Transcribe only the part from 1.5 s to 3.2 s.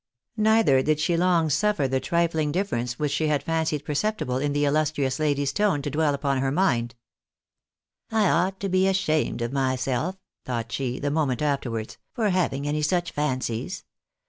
suffer the trifling difference which